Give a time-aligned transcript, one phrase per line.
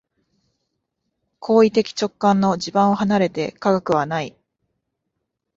[1.37, 4.35] 行為的直観の地盤を離れて科学はない。